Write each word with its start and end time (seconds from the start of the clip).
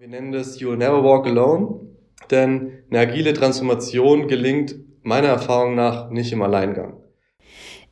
Wir 0.00 0.06
nennen 0.06 0.30
das 0.30 0.60
You'll 0.60 0.76
Never 0.76 1.02
Walk 1.02 1.26
Alone, 1.26 1.80
denn 2.30 2.84
eine 2.88 3.00
agile 3.00 3.32
Transformation 3.32 4.28
gelingt 4.28 4.76
meiner 5.02 5.26
Erfahrung 5.26 5.74
nach 5.74 6.08
nicht 6.10 6.30
im 6.30 6.40
Alleingang. 6.40 6.98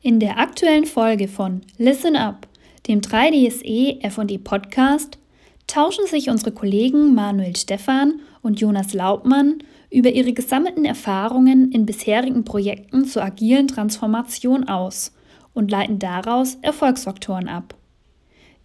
In 0.03 0.21
der 0.21 0.39
aktuellen 0.39 0.85
Folge 0.85 1.27
von 1.27 1.63
Listen 1.79 2.15
Up, 2.15 2.47
dem 2.87 3.01
3DSE 3.01 4.09
FE 4.09 4.39
Podcast, 4.39 5.19
tauschen 5.67 6.07
sich 6.07 6.31
unsere 6.31 6.53
Kollegen 6.53 7.13
Manuel 7.13 7.57
Stephan 7.57 8.21
und 8.41 8.61
Jonas 8.61 8.95
Laubmann 8.95 9.65
über 9.91 10.11
ihre 10.11 10.33
gesammelten 10.33 10.85
Erfahrungen 10.85 11.73
in 11.73 11.87
bisherigen 11.87 12.45
Projekten 12.45 13.07
zur 13.07 13.25
agilen 13.25 13.67
Transformation 13.67 14.69
aus 14.69 15.13
und 15.55 15.73
leiten 15.73 15.99
daraus 15.99 16.57
Erfolgsfaktoren 16.63 17.49
ab. 17.49 17.75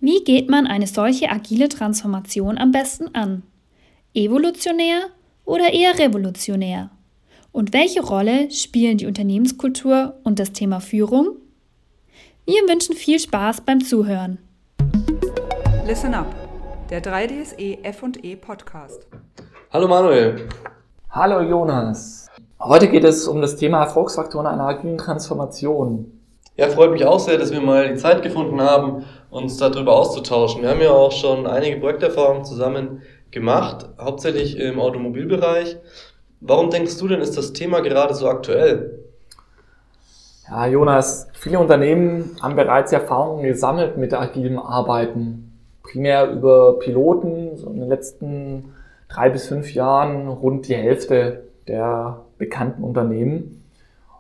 Wie 0.04 0.24
geht 0.24 0.50
man 0.50 0.66
eine 0.66 0.88
solche 0.88 1.30
agile 1.30 1.70
Transformation 1.70 2.58
am 2.58 2.72
besten 2.72 3.14
an? 3.14 3.44
Evolutionär 4.16 5.02
oder 5.46 5.72
eher 5.72 6.00
revolutionär? 6.00 6.90
Und 7.52 7.72
welche 7.72 8.02
Rolle 8.02 8.50
spielen 8.50 8.98
die 8.98 9.06
Unternehmenskultur 9.06 10.16
und 10.24 10.40
das 10.40 10.54
Thema 10.54 10.80
Führung? 10.80 11.36
Wir 12.48 12.64
wünschen 12.68 12.96
viel 12.96 13.20
Spaß 13.20 13.62
beim 13.62 13.80
Zuhören. 13.86 14.40
Listen 15.86 16.16
up, 16.16 16.34
der 16.90 17.04
3DSE 17.04 17.84
F&E 17.84 18.36
Podcast. 18.38 19.06
Hallo 19.72 19.88
Manuel. 19.88 20.50
Hallo 21.12 21.42
Jonas. 21.42 22.28
Heute 22.60 22.88
geht 22.88 23.04
es 23.04 23.28
um 23.28 23.40
das 23.40 23.56
Thema 23.56 23.84
Erfolgsfaktoren 23.84 24.48
einer 24.48 24.66
agilen 24.66 24.98
Transformation. 24.98 26.12
Ja, 26.58 26.70
freut 26.70 26.92
mich 26.92 27.06
auch 27.06 27.20
sehr, 27.20 27.38
dass 27.38 27.52
wir 27.52 27.62
mal 27.62 27.94
die 27.94 28.00
Zeit 28.00 28.24
gefunden 28.24 28.62
haben, 28.62 29.06
uns 29.32 29.58
darüber 29.58 29.94
auszutauschen. 29.94 30.62
Wir 30.62 30.70
haben 30.70 30.82
ja 30.82 30.92
auch 30.92 31.12
schon 31.12 31.48
einige 31.48 31.80
Projekterfahrungen 31.80 32.46
zusammen 32.46 33.02
gemacht, 33.32 33.90
hauptsächlich 33.98 34.60
im 34.60 34.80
Automobilbereich. 34.80 35.78
Warum 36.42 36.70
denkst 36.70 36.98
du 37.00 37.08
denn, 37.08 37.22
ist 37.22 37.38
das 37.38 37.54
Thema 37.54 37.80
gerade 37.82 38.14
so 38.14 38.28
aktuell? 38.28 39.00
Ja, 40.50 40.68
Jonas, 40.68 41.30
viele 41.34 41.60
Unternehmen 41.60 42.36
haben 42.42 42.58
bereits 42.58 42.92
Erfahrungen 42.92 43.44
gesammelt 43.44 43.98
mit 43.98 44.14
agilem 44.14 44.60
Arbeiten. 44.60 45.58
Primär 45.82 46.30
über 46.30 46.78
Piloten, 46.80 47.56
so 47.56 47.70
in 47.70 47.80
den 47.80 47.90
letzten 47.90 48.74
drei 49.08 49.30
bis 49.30 49.48
fünf 49.48 49.74
Jahren 49.74 50.28
rund 50.28 50.68
die 50.68 50.76
Hälfte 50.76 51.44
der 51.68 52.22
bekannten 52.38 52.84
Unternehmen. 52.84 53.64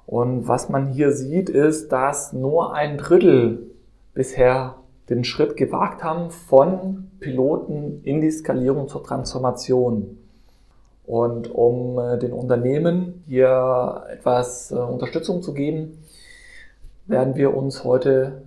Und 0.05 0.47
was 0.47 0.69
man 0.69 0.87
hier 0.87 1.11
sieht, 1.11 1.49
ist, 1.49 1.91
dass 1.91 2.31
nur 2.31 2.73
ein 2.73 2.97
Drittel 2.97 3.71
bisher 4.13 4.75
den 5.11 5.25
Schritt 5.25 5.57
gewagt 5.57 6.03
haben 6.03 6.31
von 6.31 7.11
Piloten 7.19 8.01
in 8.03 8.21
die 8.21 8.31
Skalierung 8.31 8.87
zur 8.87 9.03
Transformation. 9.03 10.17
Und 11.05 11.53
um 11.53 11.99
äh, 11.99 12.17
den 12.17 12.31
Unternehmen 12.31 13.23
hier 13.27 14.03
etwas 14.09 14.71
äh, 14.71 14.75
Unterstützung 14.75 15.41
zu 15.41 15.53
geben, 15.53 15.99
werden 17.07 17.35
wir 17.35 17.55
uns 17.55 17.83
heute, 17.83 18.43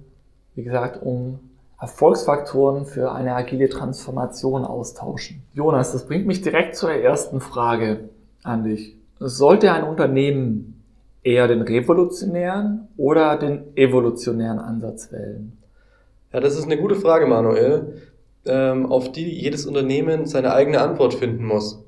wie 0.54 0.64
gesagt, 0.64 1.02
um 1.02 1.38
Erfolgsfaktoren 1.78 2.86
für 2.86 3.12
eine 3.12 3.34
agile 3.34 3.68
Transformation 3.68 4.64
austauschen. 4.64 5.42
Jonas, 5.52 5.92
das 5.92 6.06
bringt 6.06 6.26
mich 6.26 6.40
direkt 6.40 6.76
zur 6.76 6.92
ersten 6.92 7.40
Frage 7.40 8.08
an 8.42 8.64
dich. 8.64 8.96
Sollte 9.18 9.70
ein 9.70 9.84
Unternehmen 9.84 10.82
eher 11.22 11.46
den 11.46 11.60
revolutionären 11.60 12.88
oder 12.96 13.36
den 13.36 13.76
evolutionären 13.76 14.58
Ansatz 14.58 15.12
wählen? 15.12 15.58
Ja, 16.34 16.40
das 16.40 16.56
ist 16.56 16.64
eine 16.64 16.76
gute 16.76 16.96
Frage, 16.96 17.26
Manuel, 17.28 18.02
ähm, 18.44 18.86
auf 18.90 19.12
die 19.12 19.40
jedes 19.40 19.66
Unternehmen 19.66 20.26
seine 20.26 20.52
eigene 20.52 20.80
Antwort 20.80 21.14
finden 21.14 21.44
muss. 21.44 21.84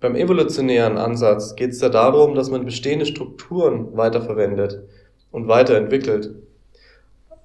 Beim 0.00 0.16
evolutionären 0.16 0.98
Ansatz 0.98 1.54
geht 1.54 1.70
es 1.70 1.80
ja 1.80 1.88
darum, 1.88 2.34
dass 2.34 2.50
man 2.50 2.64
bestehende 2.64 3.06
Strukturen 3.06 3.96
weiterverwendet 3.96 4.82
und 5.30 5.46
weiterentwickelt. 5.46 6.34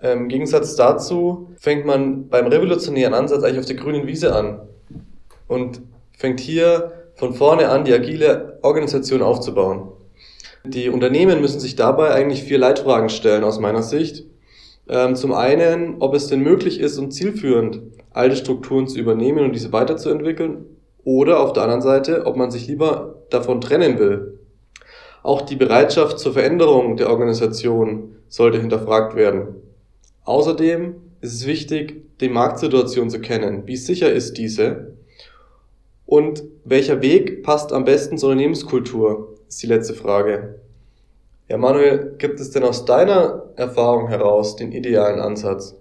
Ähm, 0.02 0.22
Im 0.22 0.30
Gegensatz 0.30 0.76
dazu 0.76 1.50
fängt 1.58 1.86
man 1.86 2.28
beim 2.28 2.48
revolutionären 2.48 3.14
Ansatz 3.14 3.44
eigentlich 3.44 3.60
auf 3.60 3.66
der 3.68 3.76
grünen 3.76 4.08
Wiese 4.08 4.34
an 4.36 4.62
und 5.48 5.84
fängt 6.18 6.40
hier 6.40 7.04
von 7.14 7.36
vorne 7.36 7.70
an 7.70 7.86
die 7.86 7.94
agile 7.94 8.58
Organisation 8.64 9.22
aufzubauen. 9.22 9.90
Die 10.64 10.90
Unternehmen 10.90 11.40
müssen 11.40 11.60
sich 11.60 11.76
dabei 11.76 12.16
eigentlich 12.16 12.44
vier 12.44 12.58
Leitfragen 12.58 13.10
stellen 13.10 13.44
aus 13.44 13.60
meiner 13.60 13.84
Sicht. 13.84 14.26
Ähm, 14.88 15.16
zum 15.16 15.34
einen, 15.34 15.96
ob 16.00 16.14
es 16.14 16.28
denn 16.28 16.42
möglich 16.42 16.80
ist 16.80 16.98
und 16.98 17.12
zielführend, 17.12 17.82
alte 18.12 18.36
Strukturen 18.36 18.88
zu 18.88 19.00
übernehmen 19.00 19.44
und 19.44 19.54
diese 19.54 19.74
weiterzuentwickeln. 19.74 20.66
Oder 21.04 21.40
auf 21.40 21.54
der 21.54 21.64
anderen 21.64 21.82
Seite, 21.82 22.26
ob 22.26 22.36
man 22.36 22.52
sich 22.52 22.68
lieber 22.68 23.24
davon 23.30 23.62
trennen 23.62 24.00
will. 24.00 24.40
Auch 25.24 25.42
die 25.42 25.56
Bereitschaft 25.56 26.20
zur 26.20 26.34
Veränderung 26.34 26.98
der 26.98 27.10
Organisation 27.10 28.16
sollte 28.28 28.60
hinterfragt 28.60 29.16
werden. 29.16 29.56
Außerdem 30.24 30.96
ist 31.22 31.34
es 31.34 31.48
wichtig, 31.48 32.04
die 32.20 32.30
Marktsituation 32.30 33.10
zu 33.10 33.20
kennen. 33.20 33.64
Wie 33.66 33.76
sicher 33.76 34.12
ist 34.12 34.38
diese? 34.38 34.96
Und 36.06 36.44
welcher 36.64 37.02
Weg 37.02 37.44
passt 37.44 37.74
am 37.74 37.86
besten 37.86 38.18
zur 38.18 38.30
Unternehmenskultur? 38.30 39.36
ist 39.48 39.62
die 39.62 39.68
letzte 39.68 39.94
Frage. 39.94 40.60
Ja, 41.48 41.58
Manuel, 41.58 42.16
gibt 42.18 42.40
es 42.40 42.50
denn 42.50 42.64
aus 42.64 42.86
deiner 42.86 43.44
Erfahrung 43.56 44.08
heraus 44.08 44.56
den 44.56 44.72
idealen 44.72 45.20
Ansatz? 45.20 45.76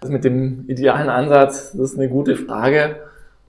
Das 0.00 0.10
mit 0.10 0.22
dem 0.22 0.64
idealen 0.68 1.08
Ansatz, 1.08 1.72
das 1.72 1.90
ist 1.92 1.98
eine 1.98 2.08
gute 2.08 2.36
Frage. 2.36 2.94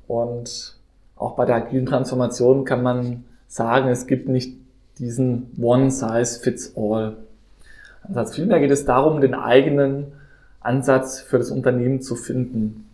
Und 0.08 0.80
auch 1.16 1.36
bei 1.36 1.46
der 1.46 1.58
agilen 1.58 1.86
Transformation 1.86 2.66
kann 2.66 2.82
man 2.82 3.24
sagen, 3.48 3.90
es 3.90 4.08
gibt 4.08 4.30
nicht 4.30 4.58
diesen 4.98 5.52
One-Size-Fits-All-Ansatz. 5.62 8.34
Vielmehr 8.34 8.60
geht 8.60 8.72
es 8.72 8.86
darum, 8.86 9.22
den 9.22 9.36
eigenen 9.36 10.14
Ansatz 10.60 11.22
für 11.22 11.38
das 11.38 11.52
Unternehmen 11.52 12.02
zu 12.02 12.16
finden. 12.16 12.90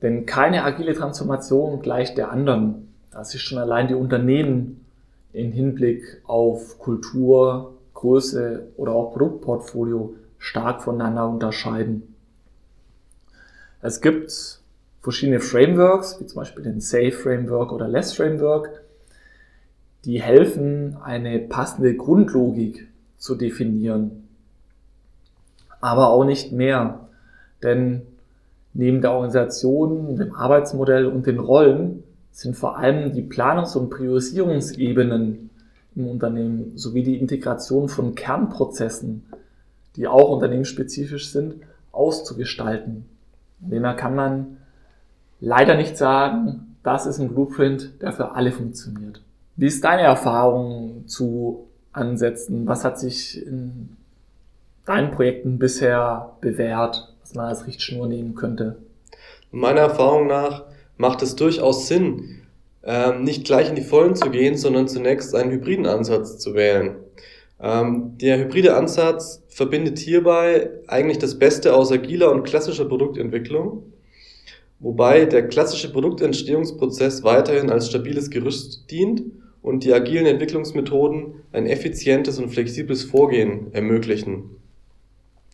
Denn 0.00 0.26
keine 0.26 0.62
agile 0.62 0.94
Transformation 0.94 1.82
gleicht 1.82 2.18
der 2.18 2.30
anderen. 2.30 2.86
Das 3.10 3.34
ist 3.34 3.42
schon 3.42 3.58
allein 3.58 3.88
die 3.88 3.94
Unternehmen 3.94 4.84
in 5.38 5.52
Hinblick 5.52 6.20
auf 6.24 6.78
Kultur, 6.78 7.74
Größe 7.94 8.68
oder 8.76 8.92
auch 8.92 9.12
Produktportfolio 9.12 10.14
stark 10.38 10.82
voneinander 10.82 11.28
unterscheiden. 11.28 12.14
Es 13.80 14.00
gibt 14.00 14.60
verschiedene 15.00 15.40
Frameworks, 15.40 16.20
wie 16.20 16.26
zum 16.26 16.40
Beispiel 16.40 16.64
den 16.64 16.80
Safe 16.80 17.12
Framework 17.12 17.72
oder 17.72 17.86
Less 17.86 18.12
Framework, 18.12 18.82
die 20.04 20.20
helfen, 20.20 20.96
eine 21.02 21.38
passende 21.38 21.94
Grundlogik 21.96 22.88
zu 23.16 23.34
definieren. 23.34 24.28
Aber 25.80 26.08
auch 26.08 26.24
nicht 26.24 26.52
mehr. 26.52 27.08
Denn 27.62 28.02
neben 28.74 29.00
der 29.00 29.12
Organisation, 29.12 30.16
dem 30.16 30.34
Arbeitsmodell 30.34 31.06
und 31.06 31.26
den 31.26 31.38
Rollen 31.38 32.02
sind 32.30 32.56
vor 32.56 32.78
allem 32.78 33.12
die 33.12 33.22
Planungs- 33.22 33.76
und 33.76 33.90
Priorisierungsebenen 33.90 35.50
im 35.96 36.06
Unternehmen 36.06 36.76
sowie 36.76 37.02
die 37.02 37.18
Integration 37.18 37.88
von 37.88 38.14
Kernprozessen, 38.14 39.26
die 39.96 40.06
auch 40.06 40.30
unternehmensspezifisch 40.30 41.30
sind, 41.30 41.54
auszugestalten. 41.90 43.06
Demnach 43.58 43.96
kann 43.96 44.14
man 44.14 44.58
leider 45.40 45.76
nicht 45.76 45.96
sagen, 45.96 46.76
das 46.82 47.06
ist 47.06 47.18
ein 47.18 47.28
Blueprint, 47.28 48.00
der 48.00 48.12
für 48.12 48.32
alle 48.32 48.52
funktioniert. 48.52 49.20
Wie 49.56 49.66
ist 49.66 49.82
deine 49.82 50.02
Erfahrung 50.02 51.08
zu 51.08 51.66
Ansätzen? 51.92 52.66
Was 52.68 52.84
hat 52.84 52.98
sich 52.98 53.44
in 53.44 53.96
deinen 54.84 55.10
Projekten 55.10 55.58
bisher 55.58 56.36
bewährt, 56.40 57.12
was 57.20 57.34
man 57.34 57.46
als 57.46 57.66
Richtschnur 57.66 58.06
nehmen 58.06 58.36
könnte? 58.36 58.76
Meiner 59.50 59.80
Erfahrung 59.80 60.28
nach 60.28 60.64
macht 60.98 61.22
es 61.22 61.36
durchaus 61.36 61.88
Sinn, 61.88 62.42
ähm, 62.84 63.24
nicht 63.24 63.44
gleich 63.44 63.68
in 63.68 63.74
die 63.74 63.82
Vollen 63.82 64.14
zu 64.14 64.30
gehen, 64.30 64.56
sondern 64.56 64.88
zunächst 64.88 65.34
einen 65.34 65.50
hybriden 65.50 65.86
Ansatz 65.86 66.38
zu 66.38 66.54
wählen. 66.54 66.96
Ähm, 67.60 68.16
der 68.20 68.38
hybride 68.38 68.76
Ansatz 68.76 69.42
verbindet 69.48 69.98
hierbei 69.98 70.70
eigentlich 70.86 71.18
das 71.18 71.38
Beste 71.38 71.74
aus 71.74 71.90
agiler 71.90 72.30
und 72.30 72.44
klassischer 72.44 72.84
Produktentwicklung, 72.84 73.82
wobei 74.78 75.24
der 75.24 75.48
klassische 75.48 75.92
Produktentstehungsprozess 75.92 77.24
weiterhin 77.24 77.70
als 77.70 77.88
stabiles 77.88 78.30
Gerüst 78.30 78.90
dient 78.90 79.22
und 79.60 79.84
die 79.84 79.92
agilen 79.92 80.26
Entwicklungsmethoden 80.26 81.34
ein 81.52 81.66
effizientes 81.66 82.38
und 82.38 82.50
flexibles 82.50 83.02
Vorgehen 83.02 83.72
ermöglichen. 83.72 84.50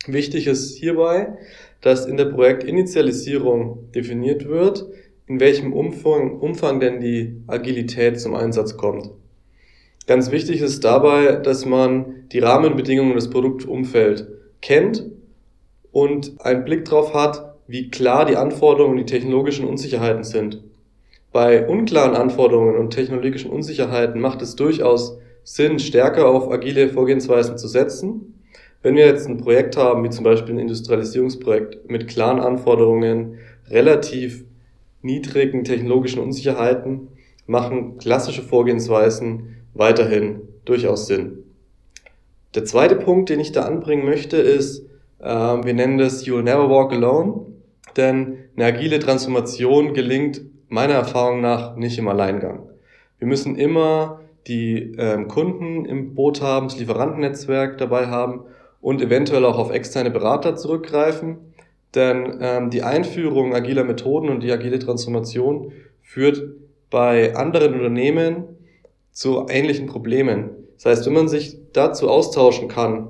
Wichtig 0.07 0.47
ist 0.47 0.77
hierbei, 0.77 1.39
dass 1.81 2.05
in 2.05 2.19
der 2.19 2.27
Projektinitialisierung 2.27 3.91
definiert 3.93 4.47
wird, 4.47 4.87
in 5.27 5.41
welchem 5.41 5.73
Umfang, 5.73 6.39
Umfang 6.39 6.81
denn 6.81 7.01
die 7.01 7.43
Agilität 7.47 8.21
zum 8.21 8.35
Einsatz 8.35 8.77
kommt. 8.77 9.11
Ganz 10.07 10.31
wichtig 10.31 10.61
ist 10.61 10.85
dabei, 10.85 11.37
dass 11.37 11.65
man 11.65 12.29
die 12.31 12.41
Rahmenbedingungen 12.41 13.15
des 13.15 13.31
Produktumfelds 13.31 14.27
kennt 14.61 15.07
und 15.93 16.35
einen 16.41 16.65
Blick 16.65 16.85
darauf 16.85 17.15
hat, 17.15 17.55
wie 17.67 17.91
klar 17.91 18.27
die 18.27 18.37
Anforderungen 18.37 18.99
und 18.99 19.09
die 19.09 19.13
technologischen 19.13 19.67
Unsicherheiten 19.67 20.25
sind. 20.25 20.63
Bei 21.33 21.67
unklaren 21.67 22.15
Anforderungen 22.15 22.77
und 22.77 22.91
technologischen 22.91 23.51
Unsicherheiten 23.51 24.21
macht 24.21 24.43
es 24.43 24.57
durchaus 24.57 25.19
Sinn, 25.43 25.79
stärker 25.79 26.29
auf 26.29 26.51
agile 26.51 26.89
Vorgehensweisen 26.91 27.59
zu 27.59 27.67
setzen. 27.67 28.41
Wenn 28.83 28.97
wir 28.97 29.07
jetzt 29.07 29.27
ein 29.27 29.39
Projekt 29.39 29.77
haben, 29.77 30.05
wie 30.05 30.11
zum 30.11 30.25
Beispiel 30.25 30.55
ein 30.55 30.61
Industrialisierungsprojekt 30.61 31.91
mit 31.91 32.09
klaren 32.09 32.41
Anforderungen, 32.41 33.39
relativ 33.71 34.45
niedrigen 35.05 35.65
technologischen 35.65 36.21
Unsicherheiten, 36.21 37.09
machen 37.47 37.99
klassische 37.99 38.43
Vorgehensweisen 38.43 39.57
weiterhin 39.75 40.49
durchaus 40.65 41.07
Sinn. 41.07 41.45
Der 42.55 42.65
zweite 42.65 42.97
Punkt, 42.97 43.29
den 43.29 43.41
ich 43.41 43.53
da 43.53 43.63
anbringen 43.63 44.05
möchte, 44.05 44.37
ist, 44.37 44.87
äh, 45.21 45.27
wir 45.27 45.75
nennen 45.75 45.99
das 45.99 46.25
You'll 46.25 46.43
Never 46.43 46.71
Walk 46.71 46.93
Alone, 46.93 47.47
denn 47.97 48.39
eine 48.57 48.67
agile 48.67 48.99
Transformation 48.99 49.95
gelingt 49.95 50.43
meiner 50.69 50.95
Erfahrung 50.95 51.41
nach 51.41 51.77
nicht 51.77 51.99
im 51.99 52.09
Alleingang. 52.09 52.69
Wir 53.19 53.29
müssen 53.29 53.57
immer 53.57 54.21
die 54.47 54.95
ähm, 54.99 55.29
Kunden 55.29 55.85
im 55.85 56.15
Boot 56.15 56.41
haben, 56.43 56.69
das 56.69 56.79
Lieferantennetzwerk 56.79 57.79
dabei 57.79 58.07
haben 58.07 58.43
und 58.81 59.01
eventuell 59.01 59.45
auch 59.45 59.59
auf 59.59 59.71
externe 59.71 60.11
Berater 60.11 60.57
zurückgreifen, 60.57 61.54
denn 61.95 62.39
ähm, 62.41 62.71
die 62.71 62.83
Einführung 62.83 63.55
agiler 63.55 63.85
Methoden 63.85 64.29
und 64.29 64.43
die 64.43 64.53
agile 64.53 64.79
Transformation 64.79 65.73
führt 66.03 66.43
bei 66.91 67.35
anderen 67.35 67.75
Unternehmen 67.75 68.45
zu 69.13 69.47
ähnlichen 69.49 69.87
Problemen. 69.87 70.51
Das 70.75 70.87
heißt, 70.87 71.07
wenn 71.07 71.15
man 71.15 71.29
sich 71.29 71.59
dazu 71.73 72.11
austauschen 72.11 72.69
kann, 72.69 73.09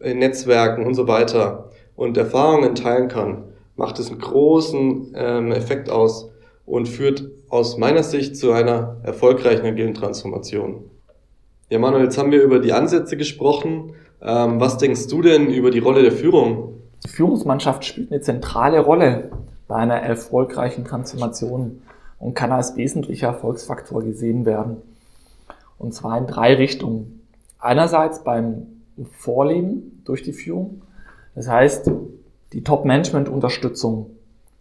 in 0.00 0.18
Netzwerken 0.18 0.86
und 0.86 0.94
so 0.94 1.06
weiter 1.08 1.70
und 1.94 2.16
Erfahrungen 2.16 2.74
teilen 2.74 3.08
kann, 3.08 3.44
macht 3.76 3.98
es 3.98 4.10
einen 4.10 4.20
großen 4.20 5.12
ähm, 5.14 5.52
Effekt 5.52 5.90
aus 5.90 6.30
und 6.64 6.88
führt 6.88 7.28
aus 7.48 7.76
meiner 7.76 8.02
Sicht 8.02 8.36
zu 8.36 8.52
einer 8.52 8.98
erfolgreichen 9.02 9.66
agilen 9.66 9.94
Transformation. 9.94 10.90
Ja, 11.68 11.78
Manuel, 11.78 12.04
jetzt 12.04 12.18
haben 12.18 12.32
wir 12.32 12.42
über 12.42 12.58
die 12.58 12.72
Ansätze 12.72 13.16
gesprochen. 13.16 13.94
Ähm, 14.22 14.60
was 14.60 14.78
denkst 14.78 15.08
du 15.08 15.22
denn 15.22 15.50
über 15.50 15.70
die 15.70 15.78
Rolle 15.78 16.02
der 16.02 16.12
Führung? 16.12 16.79
Die 17.04 17.08
Führungsmannschaft 17.08 17.84
spielt 17.84 18.12
eine 18.12 18.20
zentrale 18.20 18.80
Rolle 18.80 19.30
bei 19.68 19.76
einer 19.76 19.96
erfolgreichen 19.96 20.84
Transformation 20.84 21.82
und 22.18 22.34
kann 22.34 22.52
als 22.52 22.76
wesentlicher 22.76 23.28
Erfolgsfaktor 23.28 24.02
gesehen 24.02 24.44
werden. 24.44 24.76
Und 25.78 25.94
zwar 25.94 26.18
in 26.18 26.26
drei 26.26 26.54
Richtungen. 26.54 27.22
Einerseits 27.58 28.22
beim 28.22 28.66
Vorleben 29.18 30.02
durch 30.04 30.22
die 30.22 30.32
Führung. 30.32 30.82
Das 31.34 31.48
heißt, 31.48 31.90
die 32.52 32.64
Top-Management-Unterstützung 32.64 34.10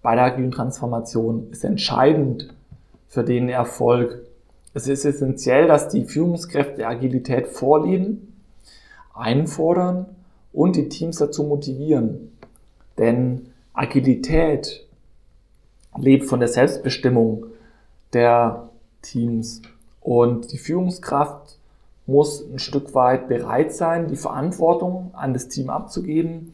bei 0.01 0.15
der 0.15 0.25
agilen 0.25 0.51
Transformation 0.51 1.50
ist 1.51 1.65
entscheidend 1.65 2.53
für 3.07 3.24
den 3.24 3.50
Erfolg. 3.50 4.21
Es 4.74 4.88
ist 4.88 5.03
essentiell, 5.03 5.68
dass 5.68 5.89
die 5.89 6.06
Führungskräfte 6.06 6.88
Agilität 6.88 7.47
vorleben, 7.47 8.33
einfordern 9.13 10.06
und 10.53 10.75
die 10.75 10.88
Teams 10.88 11.18
dazu 11.18 11.44
motivieren. 11.44 12.28
Denn 12.99 13.47
Agilität 13.73 14.85
lebt 15.97 16.25
von 16.25 16.39
der 16.39 16.49
Selbstbestimmung 16.49 17.47
der 18.13 18.69
Teams. 19.01 19.61
Und 20.01 20.51
die 20.51 20.57
Führungskraft 20.57 21.57
muss 22.05 22.43
ein 22.43 22.59
Stück 22.59 22.93
weit 22.93 23.27
bereit 23.27 23.73
sein, 23.73 24.07
die 24.07 24.15
Verantwortung 24.15 25.11
an 25.13 25.33
das 25.33 25.47
Team 25.47 25.69
abzugeben 25.69 26.53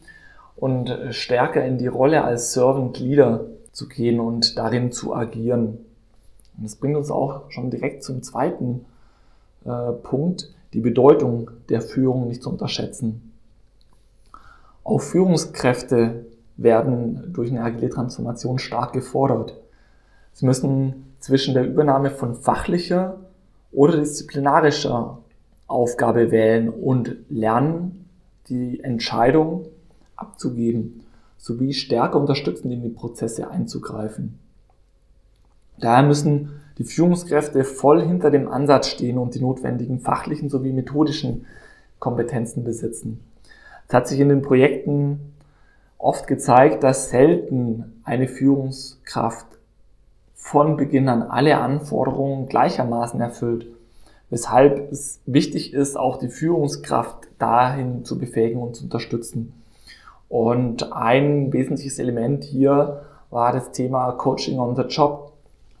und 0.54 0.90
stärker 1.10 1.64
in 1.64 1.78
die 1.78 1.86
Rolle 1.86 2.24
als 2.24 2.52
Servant 2.52 2.98
Leader 2.98 3.46
zu 3.72 3.88
gehen 3.88 4.20
und 4.20 4.56
darin 4.56 4.92
zu 4.92 5.14
agieren. 5.14 5.78
Und 6.56 6.64
das 6.64 6.76
bringt 6.76 6.96
uns 6.96 7.10
auch 7.10 7.50
schon 7.50 7.70
direkt 7.70 8.04
zum 8.04 8.22
zweiten 8.22 8.86
äh, 9.64 9.92
Punkt, 9.92 10.54
die 10.72 10.80
Bedeutung 10.80 11.50
der 11.68 11.80
Führung 11.82 12.28
nicht 12.28 12.42
zu 12.42 12.50
unterschätzen. 12.50 13.32
Auch 14.84 15.00
Führungskräfte 15.00 16.26
werden 16.56 17.32
durch 17.32 17.50
eine 17.50 17.62
agile 17.62 17.90
Transformation 17.90 18.58
stark 18.58 18.92
gefordert. 18.92 19.60
Sie 20.32 20.46
müssen 20.46 21.14
zwischen 21.20 21.54
der 21.54 21.66
Übernahme 21.66 22.10
von 22.10 22.34
fachlicher 22.34 23.18
oder 23.72 23.98
disziplinarischer 23.98 25.18
Aufgabe 25.66 26.30
wählen 26.30 26.68
und 26.68 27.16
lernen, 27.28 28.08
die 28.48 28.80
Entscheidung 28.80 29.66
abzugeben, 30.14 31.02
sowie 31.36 31.72
stärker 31.72 32.18
unterstützend 32.20 32.72
in 32.72 32.82
die 32.82 32.88
Prozesse 32.88 33.50
einzugreifen. 33.50 34.38
Daher 35.78 36.06
müssen 36.06 36.50
die 36.78 36.84
Führungskräfte 36.84 37.64
voll 37.64 38.02
hinter 38.02 38.30
dem 38.30 38.48
Ansatz 38.48 38.88
stehen 38.88 39.18
und 39.18 39.34
die 39.34 39.40
notwendigen 39.40 40.00
fachlichen 40.00 40.48
sowie 40.48 40.72
methodischen 40.72 41.46
Kompetenzen 41.98 42.64
besitzen. 42.64 43.20
Es 43.88 43.94
hat 43.94 44.08
sich 44.08 44.20
in 44.20 44.28
den 44.28 44.42
Projekten 44.42 45.32
oft 45.98 46.26
gezeigt, 46.26 46.82
dass 46.82 47.10
selten 47.10 48.00
eine 48.04 48.28
Führungskraft 48.28 49.46
von 50.34 50.76
Beginn 50.76 51.08
an 51.08 51.22
alle 51.22 51.58
Anforderungen 51.58 52.48
gleichermaßen 52.48 53.20
erfüllt, 53.20 53.66
weshalb 54.30 54.92
es 54.92 55.20
wichtig 55.26 55.74
ist, 55.74 55.96
auch 55.96 56.18
die 56.18 56.28
Führungskraft 56.28 57.26
dahin 57.38 58.04
zu 58.04 58.18
befähigen 58.18 58.60
und 58.60 58.76
zu 58.76 58.84
unterstützen. 58.84 59.52
Und 60.28 60.92
ein 60.92 61.52
wesentliches 61.52 61.98
Element 61.98 62.44
hier 62.44 63.02
war 63.30 63.52
das 63.52 63.72
Thema 63.72 64.12
Coaching 64.12 64.58
on 64.58 64.76
the 64.76 64.82
Job, 64.82 65.32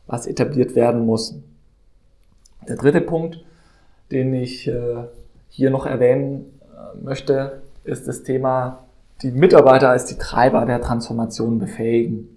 was 0.06 0.26
etabliert 0.26 0.74
werden 0.74 1.06
muss. 1.06 1.36
Der 2.68 2.76
dritte 2.76 3.00
Punkt, 3.00 3.44
den 4.10 4.34
ich 4.34 4.68
äh, 4.68 5.04
hier 5.48 5.70
noch 5.70 5.86
erwähnen 5.86 6.58
äh, 6.62 7.04
möchte, 7.04 7.62
ist 7.84 8.08
das 8.08 8.22
Thema, 8.22 8.85
die 9.22 9.30
Mitarbeiter 9.30 9.90
als 9.90 10.04
die 10.06 10.18
Treiber 10.18 10.66
der 10.66 10.80
Transformation 10.80 11.58
befähigen. 11.58 12.36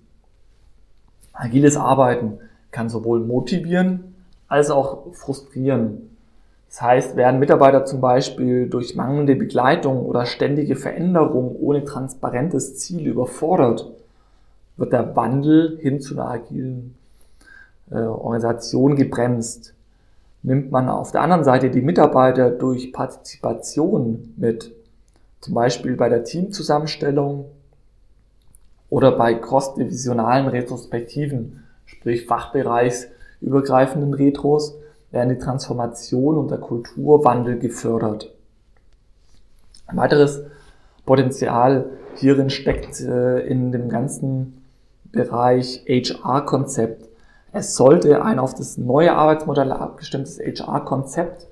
Agiles 1.34 1.78
Arbeiten 1.78 2.40
kann 2.72 2.90
sowohl 2.90 3.20
motivieren 3.20 4.16
als 4.48 4.72
auch 4.72 5.14
frustrieren. 5.14 6.10
Das 6.70 6.82
heißt, 6.82 7.16
werden 7.16 7.40
Mitarbeiter 7.40 7.86
zum 7.86 8.00
Beispiel 8.00 8.70
durch 8.70 8.96
mangelnde 8.96 9.36
Begleitung 9.36 10.06
oder 10.06 10.26
ständige 10.26 10.76
Veränderung 10.76 11.56
ohne 11.60 11.84
transparentes 11.84 12.78
Ziel 12.78 13.08
überfordert, 13.08 13.90
wird 14.78 14.94
der 14.94 15.16
Wandel 15.16 15.78
hin 15.82 16.00
zu 16.00 16.14
einer 16.14 16.30
agilen 16.30 16.96
äh, 17.92 17.96
Organisation 17.96 18.96
gebremst. 18.96 19.74
Nimmt 20.44 20.72
man 20.72 20.90
auf 20.90 21.12
der 21.12 21.22
anderen 21.22 21.44
Seite 21.44 21.70
die 21.70 21.82
Mitarbeiter 21.82 22.50
durch 22.50 22.94
Partizipation 22.94 24.34
mit, 24.38 24.72
zum 25.42 25.54
Beispiel 25.54 25.96
bei 25.96 26.10
der 26.10 26.24
Teamzusammenstellung 26.24 27.46
oder 28.90 29.12
bei 29.12 29.36
cross-divisionalen 29.36 30.48
Retrospektiven, 30.48 31.64
sprich 31.86 32.26
fachbereichsübergreifenden 32.26 34.14
Retros, 34.14 34.76
werden 35.12 35.30
die 35.30 35.38
Transformation 35.44 36.38
und 36.38 36.52
der 36.52 36.60
Kulturwandel 36.60 37.58
gefördert. 37.58 38.34
Ein 39.88 39.98
weiteres 39.98 40.44
Potenzial 41.06 41.90
hierin 42.16 42.50
steckt 42.50 43.00
äh, 43.02 43.40
in 43.48 43.72
dem 43.72 43.90
ganzen 43.90 44.62
Bereich 45.12 45.84
HR-Konzept. 45.88 47.10
Es 47.52 47.76
sollte 47.76 48.24
ein 48.24 48.38
auf 48.38 48.54
das 48.54 48.78
neue 48.78 49.14
Arbeitsmodell 49.14 49.72
abgestimmtes 49.72 50.40
HR-Konzept, 50.40 51.48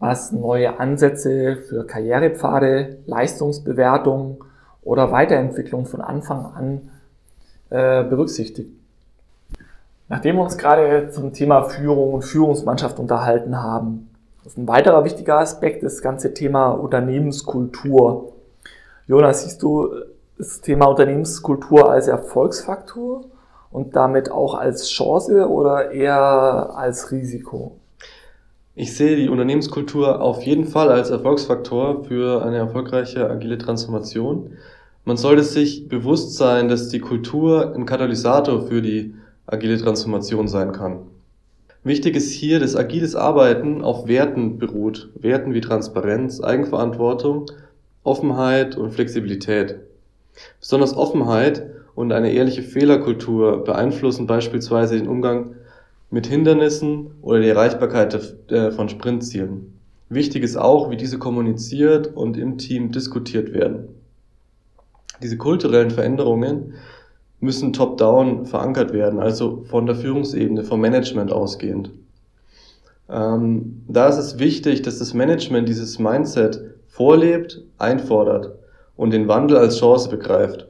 was 0.00 0.32
neue 0.32 0.80
Ansätze 0.80 1.56
für 1.56 1.86
Karrierepfade, 1.86 2.98
Leistungsbewertung 3.06 4.44
oder 4.82 5.12
Weiterentwicklung 5.12 5.84
von 5.86 6.00
Anfang 6.00 6.46
an 6.46 6.90
äh, 7.68 8.02
berücksichtigt. 8.02 8.70
Nachdem 10.08 10.36
wir 10.36 10.42
uns 10.42 10.58
gerade 10.58 11.10
zum 11.10 11.32
Thema 11.32 11.62
Führung 11.64 12.14
und 12.14 12.22
Führungsmannschaft 12.22 12.98
unterhalten 12.98 13.62
haben, 13.62 14.10
ist 14.44 14.58
ein 14.58 14.66
weiterer 14.66 15.04
wichtiger 15.04 15.38
Aspekt 15.38 15.82
das 15.82 16.00
ganze 16.02 16.34
Thema 16.34 16.70
Unternehmenskultur. 16.70 18.32
Jonas, 19.06 19.44
siehst 19.44 19.62
du 19.62 19.90
das 20.38 20.62
Thema 20.62 20.86
Unternehmenskultur 20.86 21.90
als 21.90 22.08
Erfolgsfaktor 22.08 23.26
und 23.70 23.94
damit 23.94 24.32
auch 24.32 24.54
als 24.54 24.88
Chance 24.88 25.46
oder 25.48 25.90
eher 25.90 26.72
als 26.74 27.12
Risiko? 27.12 27.76
Ich 28.82 28.96
sehe 28.96 29.14
die 29.14 29.28
Unternehmenskultur 29.28 30.22
auf 30.22 30.40
jeden 30.40 30.64
Fall 30.64 30.88
als 30.88 31.10
Erfolgsfaktor 31.10 32.04
für 32.04 32.42
eine 32.42 32.56
erfolgreiche 32.56 33.28
agile 33.28 33.58
Transformation. 33.58 34.52
Man 35.04 35.18
sollte 35.18 35.42
sich 35.42 35.86
bewusst 35.86 36.38
sein, 36.38 36.70
dass 36.70 36.88
die 36.88 37.00
Kultur 37.00 37.74
ein 37.76 37.84
Katalysator 37.84 38.68
für 38.68 38.80
die 38.80 39.12
agile 39.44 39.76
Transformation 39.76 40.48
sein 40.48 40.72
kann. 40.72 41.00
Wichtig 41.84 42.16
ist 42.16 42.32
hier, 42.32 42.58
dass 42.58 42.74
agiles 42.74 43.14
Arbeiten 43.14 43.82
auf 43.82 44.08
Werten 44.08 44.56
beruht. 44.56 45.10
Werten 45.14 45.52
wie 45.52 45.60
Transparenz, 45.60 46.40
Eigenverantwortung, 46.40 47.50
Offenheit 48.02 48.78
und 48.78 48.92
Flexibilität. 48.92 49.76
Besonders 50.58 50.96
Offenheit 50.96 51.66
und 51.94 52.12
eine 52.12 52.32
ehrliche 52.32 52.62
Fehlerkultur 52.62 53.62
beeinflussen 53.62 54.26
beispielsweise 54.26 54.96
den 54.96 55.06
Umgang 55.06 55.56
mit 56.10 56.26
Hindernissen 56.26 57.12
oder 57.22 57.40
die 57.40 57.48
Erreichbarkeit 57.48 58.34
von 58.74 58.88
Sprintzielen. 58.88 59.78
Wichtig 60.08 60.42
ist 60.42 60.56
auch, 60.56 60.90
wie 60.90 60.96
diese 60.96 61.18
kommuniziert 61.18 62.08
und 62.16 62.36
im 62.36 62.58
Team 62.58 62.90
diskutiert 62.90 63.52
werden. 63.54 63.88
Diese 65.22 65.36
kulturellen 65.36 65.90
Veränderungen 65.90 66.74
müssen 67.38 67.72
top-down 67.72 68.46
verankert 68.46 68.92
werden, 68.92 69.20
also 69.20 69.64
von 69.68 69.86
der 69.86 69.94
Führungsebene, 69.94 70.64
vom 70.64 70.80
Management 70.80 71.30
ausgehend. 71.30 71.90
Ähm, 73.08 73.82
da 73.88 74.08
ist 74.08 74.18
es 74.18 74.38
wichtig, 74.38 74.82
dass 74.82 74.98
das 74.98 75.14
Management 75.14 75.68
dieses 75.68 75.98
Mindset 75.98 76.60
vorlebt, 76.88 77.62
einfordert 77.78 78.52
und 78.96 79.12
den 79.12 79.28
Wandel 79.28 79.56
als 79.56 79.78
Chance 79.78 80.10
begreift. 80.10 80.66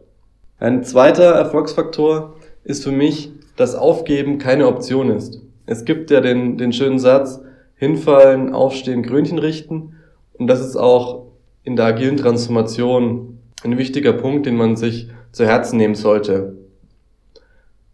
Ein 0.58 0.84
zweiter 0.84 1.32
Erfolgsfaktor 1.32 2.36
ist 2.62 2.84
für 2.84 2.92
mich, 2.92 3.32
dass 3.60 3.74
Aufgeben 3.74 4.38
keine 4.38 4.66
Option 4.66 5.10
ist. 5.10 5.42
Es 5.66 5.84
gibt 5.84 6.10
ja 6.10 6.22
den, 6.22 6.56
den 6.56 6.72
schönen 6.72 6.98
Satz, 6.98 7.42
hinfallen, 7.74 8.54
aufstehen, 8.54 9.02
Krönchen 9.02 9.38
richten. 9.38 9.96
Und 10.32 10.46
das 10.46 10.60
ist 10.60 10.76
auch 10.76 11.26
in 11.62 11.76
der 11.76 11.84
agilen 11.84 12.16
Transformation 12.16 13.38
ein 13.62 13.76
wichtiger 13.76 14.14
Punkt, 14.14 14.46
den 14.46 14.56
man 14.56 14.76
sich 14.76 15.08
zu 15.32 15.44
Herzen 15.44 15.76
nehmen 15.76 15.94
sollte. 15.94 16.56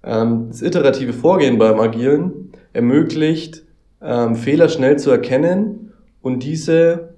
Ähm, 0.05 0.47
das 0.51 0.63
iterative 0.63 1.13
Vorgehen 1.13 1.59
beim 1.59 1.81
Agilen 1.81 2.53
ermöglicht, 2.73 3.65
ähm, 4.01 4.37
Fehler 4.37 4.69
schnell 4.69 5.01
zu 5.01 5.11
erkennen 5.11 5.93
und 6.23 6.45
diese 6.45 7.15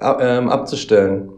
ähm, 0.00 0.48
abzustellen. 0.48 1.28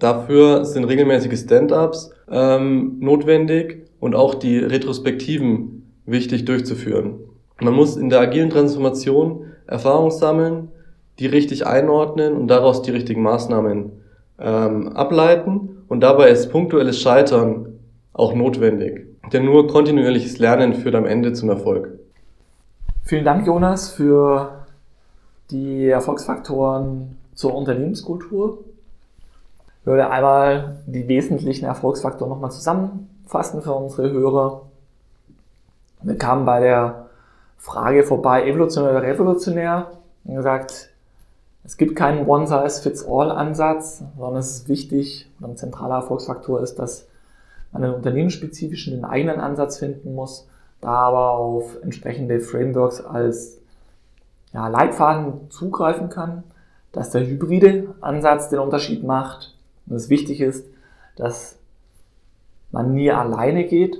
Dafür 0.00 0.64
sind 0.64 0.82
regelmäßige 0.82 1.38
Stand-ups 1.38 2.10
notwendig 2.28 3.86
und 4.00 4.14
auch 4.14 4.34
die 4.34 4.58
Retrospektiven 4.58 5.78
wichtig 6.10 6.44
durchzuführen. 6.44 7.20
Man 7.60 7.74
muss 7.74 7.96
in 7.96 8.08
der 8.08 8.20
agilen 8.20 8.50
Transformation 8.50 9.46
Erfahrung 9.66 10.10
sammeln, 10.10 10.68
die 11.18 11.26
richtig 11.26 11.66
einordnen 11.66 12.34
und 12.34 12.48
daraus 12.48 12.82
die 12.82 12.90
richtigen 12.90 13.22
Maßnahmen 13.22 13.92
ähm, 14.38 14.88
ableiten. 14.88 15.82
Und 15.88 16.00
dabei 16.00 16.30
ist 16.30 16.50
punktuelles 16.50 17.00
Scheitern 17.00 17.78
auch 18.12 18.34
notwendig. 18.34 19.06
Denn 19.32 19.44
nur 19.44 19.66
kontinuierliches 19.66 20.38
Lernen 20.38 20.74
führt 20.74 20.94
am 20.94 21.04
Ende 21.04 21.32
zum 21.32 21.50
Erfolg. 21.50 21.98
Vielen 23.02 23.24
Dank, 23.24 23.46
Jonas, 23.46 23.90
für 23.90 24.66
die 25.50 25.88
Erfolgsfaktoren 25.88 27.16
zur 27.34 27.54
Unternehmenskultur. 27.54 28.64
Ich 29.80 29.86
würde 29.86 30.10
einmal 30.10 30.82
die 30.86 31.08
wesentlichen 31.08 31.64
Erfolgsfaktoren 31.64 32.30
nochmal 32.30 32.50
zusammenfassen 32.50 33.62
für 33.62 33.72
unsere 33.72 34.10
Hörer. 34.10 34.67
Wir 36.02 36.16
kamen 36.16 36.44
bei 36.44 36.60
der 36.60 37.06
Frage 37.56 38.04
vorbei, 38.04 38.46
evolutionär 38.46 38.90
oder 38.90 39.02
revolutionär. 39.02 39.90
Und 40.24 40.36
gesagt, 40.36 40.90
es 41.64 41.76
gibt 41.76 41.96
keinen 41.96 42.26
One-Size-Fits-All-Ansatz, 42.26 44.02
sondern 44.16 44.40
es 44.40 44.50
ist 44.50 44.68
wichtig 44.68 45.30
und 45.40 45.50
ein 45.50 45.56
zentraler 45.56 45.96
Erfolgsfaktor 45.96 46.62
ist, 46.62 46.76
dass 46.78 47.06
man 47.72 47.84
einen 47.84 47.94
unternehmensspezifischen, 47.94 48.94
den 48.94 49.04
eigenen 49.04 49.40
Ansatz 49.40 49.78
finden 49.78 50.14
muss, 50.14 50.48
da 50.80 50.88
aber 50.88 51.32
auf 51.32 51.76
entsprechende 51.82 52.40
Frameworks 52.40 53.04
als 53.04 53.58
ja, 54.52 54.68
Leitfaden 54.68 55.50
zugreifen 55.50 56.08
kann, 56.08 56.44
dass 56.92 57.10
der 57.10 57.26
hybride 57.26 57.94
Ansatz 58.00 58.48
den 58.48 58.60
Unterschied 58.60 59.04
macht 59.04 59.54
und 59.86 59.96
es 59.96 60.08
wichtig 60.08 60.40
ist, 60.40 60.66
dass 61.16 61.56
man 62.70 62.94
nie 62.94 63.10
alleine 63.10 63.64
geht, 63.64 63.98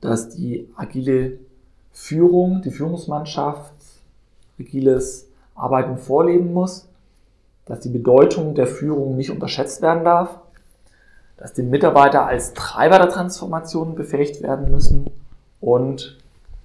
dass 0.00 0.28
die 0.28 0.68
agile 0.76 1.38
Führung, 1.92 2.62
die 2.62 2.70
Führungsmannschaft 2.70 3.72
agiles 4.60 5.28
Arbeiten 5.54 5.98
vorleben 5.98 6.52
muss, 6.52 6.88
dass 7.66 7.80
die 7.80 7.88
Bedeutung 7.88 8.54
der 8.54 8.66
Führung 8.66 9.16
nicht 9.16 9.30
unterschätzt 9.30 9.82
werden 9.82 10.04
darf, 10.04 10.38
dass 11.36 11.52
die 11.52 11.62
Mitarbeiter 11.62 12.26
als 12.26 12.54
Treiber 12.54 12.98
der 12.98 13.08
Transformation 13.08 13.94
befähigt 13.94 14.42
werden 14.42 14.70
müssen 14.70 15.10
und 15.60 16.18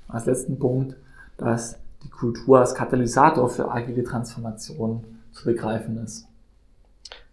als 0.07 0.25
letzten 0.25 0.57
Punkt, 0.59 0.95
dass 1.37 1.77
die 2.03 2.09
Kultur 2.09 2.59
als 2.59 2.75
Katalysator 2.75 3.49
für 3.49 3.71
agile 3.71 4.03
Transformation 4.03 5.03
zu 5.31 5.45
begreifen 5.45 5.97
ist. 6.03 6.27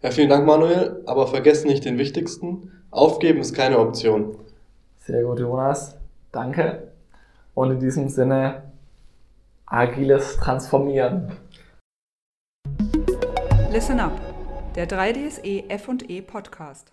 Ja, 0.03 0.11
vielen 0.11 0.31
Dank, 0.31 0.47
Manuel, 0.47 1.03
aber 1.07 1.27
vergessen 1.27 1.69
nicht 1.69 1.85
den 1.85 1.99
wichtigsten. 1.99 2.73
Aufgeben 2.91 3.41
ist 3.41 3.55
keine 3.55 3.79
Option. 3.79 4.37
Sehr 5.03 5.23
gut, 5.25 5.41
Jonas. 5.41 5.99
Danke. 6.31 6.93
Und 7.55 7.71
in 7.71 7.81
diesem 7.81 8.09
Sinne, 8.09 8.63
agiles 9.65 10.37
Transformieren. 10.37 11.33
Listen 13.73 13.99
up, 13.99 14.13
der 14.77 14.87
3DSE 14.87 15.79
FE 15.79 16.23
Podcast. 16.23 16.93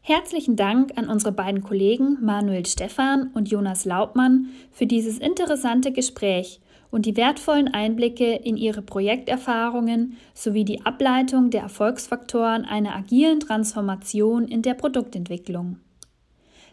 Herzlichen 0.00 0.56
Dank 0.56 0.98
an 0.98 1.08
unsere 1.08 1.30
beiden 1.30 1.62
Kollegen 1.62 2.18
Manuel 2.20 2.66
Stephan 2.66 3.30
und 3.32 3.48
Jonas 3.48 3.84
Laubmann 3.84 4.48
für 4.72 4.86
dieses 4.86 5.18
interessante 5.18 5.92
Gespräch 5.92 6.60
und 6.90 7.06
die 7.06 7.16
wertvollen 7.16 7.68
Einblicke 7.68 8.34
in 8.34 8.56
ihre 8.56 8.82
Projekterfahrungen 8.82 10.18
sowie 10.34 10.64
die 10.64 10.84
Ableitung 10.84 11.50
der 11.50 11.62
Erfolgsfaktoren 11.62 12.64
einer 12.64 12.96
agilen 12.96 13.38
Transformation 13.38 14.48
in 14.48 14.62
der 14.62 14.74
Produktentwicklung. 14.74 15.78